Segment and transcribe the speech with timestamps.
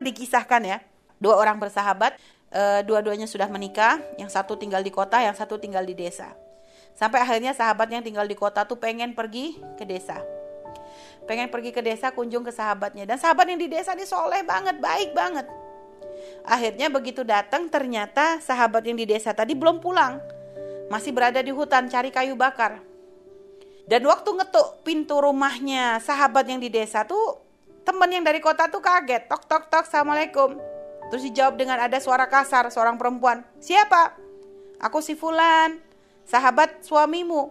[0.00, 0.80] Dikisahkan ya,
[1.20, 2.16] dua orang bersahabat,
[2.48, 6.32] e, dua-duanya sudah menikah, yang satu tinggal di kota, yang satu tinggal di desa.
[6.96, 10.20] Sampai akhirnya sahabat yang tinggal di kota tuh pengen pergi ke desa.
[11.28, 13.04] Pengen pergi ke desa kunjung ke sahabatnya.
[13.04, 15.44] Dan sahabat yang di desa ini soleh banget, baik banget.
[16.48, 20.16] Akhirnya begitu datang ternyata sahabat yang di desa tadi belum pulang.
[20.88, 22.80] Masih berada di hutan cari kayu bakar.
[23.84, 27.49] Dan waktu ngetuk pintu rumahnya sahabat yang di desa tuh
[27.90, 29.26] temen yang dari kota tuh kaget.
[29.26, 30.54] Tok tok tok, assalamualaikum.
[31.10, 33.42] Terus dijawab dengan ada suara kasar seorang perempuan.
[33.58, 34.14] Siapa?
[34.78, 35.82] Aku si Fulan,
[36.22, 37.50] sahabat suamimu.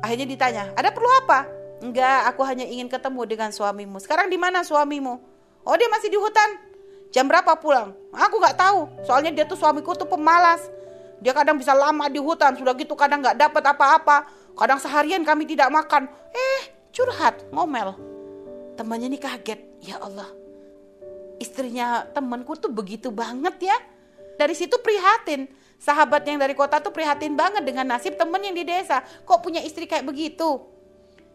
[0.00, 1.44] Akhirnya ditanya, ada perlu apa?
[1.84, 4.00] Enggak, aku hanya ingin ketemu dengan suamimu.
[4.00, 5.20] Sekarang di mana suamimu?
[5.68, 6.64] Oh dia masih di hutan.
[7.12, 7.92] Jam berapa pulang?
[8.16, 8.88] Aku nggak tahu.
[9.04, 10.64] Soalnya dia tuh suamiku tuh pemalas.
[11.20, 14.24] Dia kadang bisa lama di hutan, sudah gitu kadang nggak dapat apa-apa.
[14.56, 16.08] Kadang seharian kami tidak makan.
[16.32, 18.17] Eh, curhat, ngomel
[18.78, 19.60] temannya nih kaget.
[19.82, 20.30] Ya Allah
[21.38, 23.78] istrinya temanku tuh begitu banget ya.
[24.38, 25.50] Dari situ prihatin.
[25.78, 29.02] Sahabat yang dari kota tuh prihatin banget dengan nasib temen yang di desa.
[29.22, 30.58] Kok punya istri kayak begitu?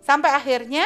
[0.04, 0.84] Sampai akhirnya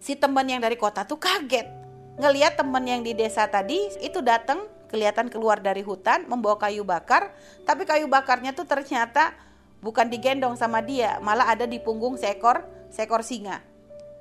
[0.00, 1.68] si temen yang dari kota tuh kaget.
[2.16, 7.36] Ngeliat temen yang di desa tadi itu datang kelihatan keluar dari hutan membawa kayu bakar.
[7.68, 9.36] Tapi kayu bakarnya tuh ternyata
[9.84, 13.62] bukan digendong sama dia malah ada di punggung seekor seekor singa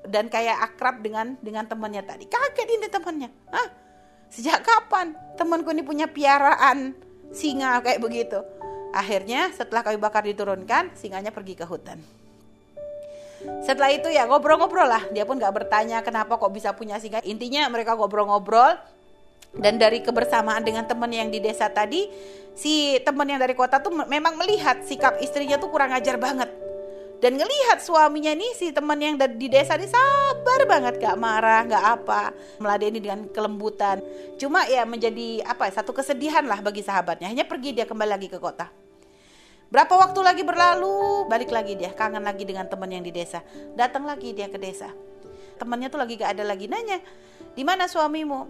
[0.08, 2.26] dan kayak akrab dengan dengan temannya tadi.
[2.26, 3.30] Kaget ini temannya.
[3.52, 3.68] Hah?
[4.28, 6.92] Sejak kapan temanku ini punya piaraan
[7.32, 8.40] singa kayak begitu?
[8.92, 12.00] Akhirnya setelah kayu bakar diturunkan, singanya pergi ke hutan.
[13.64, 15.04] Setelah itu ya ngobrol-ngobrol lah.
[15.14, 17.22] Dia pun gak bertanya kenapa kok bisa punya singa.
[17.24, 18.76] Intinya mereka ngobrol-ngobrol.
[19.58, 22.12] Dan dari kebersamaan dengan teman yang di desa tadi,
[22.52, 26.67] si teman yang dari kota tuh memang melihat sikap istrinya tuh kurang ajar banget
[27.18, 31.86] dan ngelihat suaminya nih si teman yang di desa ini sabar banget gak marah gak
[31.98, 32.22] apa.
[32.62, 34.06] Meladeni dengan kelembutan.
[34.38, 37.34] Cuma ya menjadi apa ya, satu kesedihan lah bagi sahabatnya.
[37.34, 38.70] Hanya pergi dia kembali lagi ke kota.
[39.68, 41.90] Berapa waktu lagi berlalu balik lagi dia.
[41.90, 43.42] Kangen lagi dengan teman yang di desa.
[43.74, 44.94] Datang lagi dia ke desa.
[45.58, 46.70] Temannya tuh lagi gak ada lagi.
[46.70, 47.02] Nanya
[47.58, 48.42] di mana suamimu?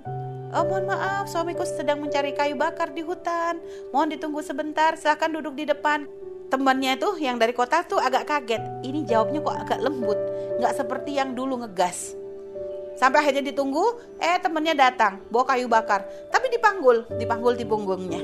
[0.48, 3.64] Oh mohon maaf suamiku sedang mencari kayu bakar di hutan.
[3.96, 8.64] Mohon ditunggu sebentar silahkan duduk di depan temannya itu yang dari kota tuh agak kaget.
[8.84, 10.20] Ini jawabnya kok agak lembut.
[10.58, 12.16] Nggak seperti yang dulu ngegas.
[12.98, 13.84] Sampai akhirnya ditunggu
[14.18, 16.08] eh temennya datang bawa kayu bakar.
[16.34, 18.22] Tapi dipanggul dipanggul di punggungnya.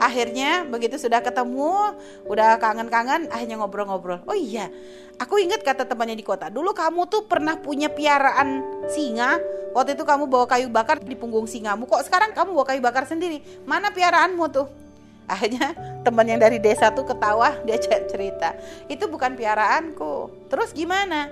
[0.00, 1.94] Akhirnya begitu sudah ketemu
[2.26, 4.24] udah kangen-kangen akhirnya ngobrol-ngobrol.
[4.26, 4.66] Oh iya
[5.20, 9.38] aku ingat kata temannya di kota dulu kamu tuh pernah punya piaraan singa.
[9.70, 11.86] Waktu itu kamu bawa kayu bakar di punggung singamu.
[11.86, 13.38] Kok sekarang kamu bawa kayu bakar sendiri?
[13.62, 14.66] Mana piaraanmu tuh
[15.30, 18.58] akhirnya teman yang dari desa tuh ketawa dia cerita.
[18.90, 20.46] Itu bukan piaraanku.
[20.50, 21.30] Terus gimana?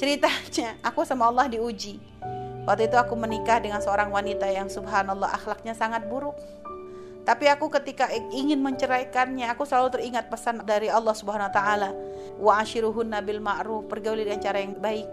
[0.00, 2.00] Ceritanya aku sama Allah diuji.
[2.64, 6.36] Waktu itu aku menikah dengan seorang wanita yang subhanallah akhlaknya sangat buruk.
[7.24, 11.92] Tapi aku ketika ingin menceraikannya, aku selalu teringat pesan dari Allah Subhanahu wa taala,
[12.40, 15.04] "Wa ashiruhunna bil ma'ruf", pergauli dengan cara yang baik.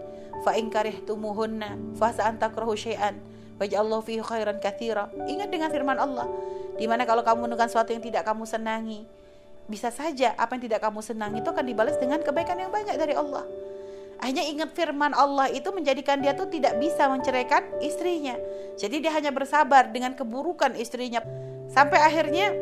[0.48, 2.16] Fa in karihtumuhunna fa
[3.56, 5.08] Waj'allahu fihi khairan katsira.
[5.28, 6.28] Ingat dengan firman Allah,
[6.76, 9.08] di mana kalau kamu menemukan sesuatu yang tidak kamu senangi,
[9.66, 13.16] bisa saja apa yang tidak kamu senangi itu akan dibalas dengan kebaikan yang banyak dari
[13.18, 13.48] Allah.
[14.24, 18.40] Hanya ingat firman Allah itu menjadikan dia tuh tidak bisa menceraikan istrinya.
[18.80, 21.20] Jadi dia hanya bersabar dengan keburukan istrinya.
[21.68, 22.56] Sampai akhirnya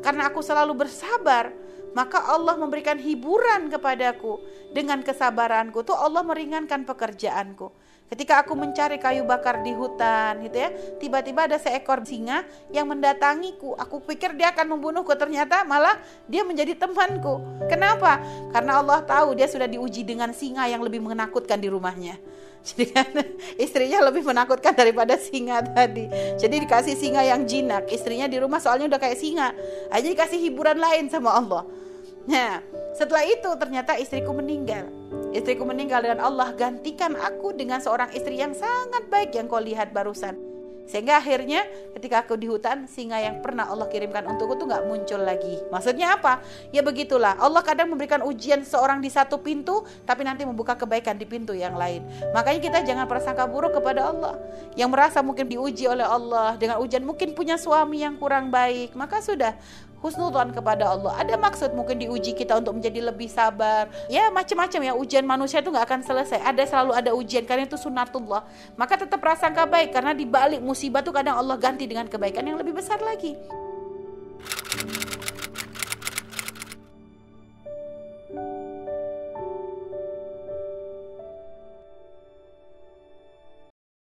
[0.00, 1.52] karena aku selalu bersabar,
[1.92, 4.40] maka Allah memberikan hiburan kepadaku
[4.72, 7.72] dengan kesabaranku tuh Allah meringankan pekerjaanku.
[8.06, 10.70] Ketika aku mencari kayu bakar di hutan gitu ya,
[11.02, 13.74] tiba-tiba ada seekor singa yang mendatangiku.
[13.82, 15.98] Aku pikir dia akan membunuhku, ternyata malah
[16.30, 17.42] dia menjadi temanku.
[17.66, 18.22] Kenapa?
[18.54, 22.14] Karena Allah tahu dia sudah diuji dengan singa yang lebih menakutkan di rumahnya.
[22.66, 23.06] Jadi kan
[23.58, 26.06] istrinya lebih menakutkan daripada singa tadi.
[26.38, 27.90] Jadi dikasih singa yang jinak.
[27.90, 29.50] Istrinya di rumah soalnya udah kayak singa.
[29.90, 31.62] Aja dikasih hiburan lain sama Allah.
[32.26, 32.58] Nah,
[32.98, 34.90] setelah itu ternyata istriku meninggal.
[35.30, 39.94] Istriku meninggal dan Allah gantikan aku dengan seorang istri yang sangat baik yang kau lihat
[39.94, 40.34] barusan.
[40.86, 41.66] Sehingga akhirnya
[41.98, 45.58] ketika aku di hutan, singa yang pernah Allah kirimkan untukku tuh nggak muncul lagi.
[45.74, 46.38] Maksudnya apa?
[46.70, 47.34] Ya begitulah.
[47.42, 51.74] Allah kadang memberikan ujian seorang di satu pintu, tapi nanti membuka kebaikan di pintu yang
[51.74, 52.06] lain.
[52.30, 54.38] Makanya kita jangan prasangka buruk kepada Allah.
[54.78, 59.18] Yang merasa mungkin diuji oleh Allah dengan ujian mungkin punya suami yang kurang baik, maka
[59.18, 59.58] sudah
[60.04, 61.16] husnudzon kepada Allah.
[61.16, 63.88] Ada maksud mungkin diuji kita untuk menjadi lebih sabar.
[64.12, 66.40] Ya macam-macam ya ujian manusia itu nggak akan selesai.
[66.42, 68.44] Ada selalu ada ujian karena itu sunatullah.
[68.76, 72.58] Maka tetap prasangka baik karena di balik musibah tuh kadang Allah ganti dengan kebaikan yang
[72.60, 73.34] lebih besar lagi.